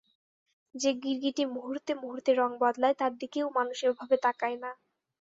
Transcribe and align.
যে 0.75 0.89
গিরগিটি 1.01 1.43
মুহুর্তে 1.53 1.91
মুহুর্তে 2.01 2.31
রঙ 2.35 2.51
বদলায় 2.61 2.95
তার 2.99 3.13
দিকেও 3.21 3.47
মানুষ 3.57 3.77
এভাবে 3.87 4.15
তাকায় 4.25 4.57
না। 4.63 4.71